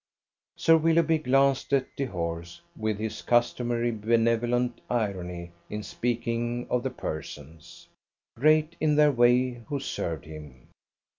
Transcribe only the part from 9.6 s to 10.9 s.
who served him.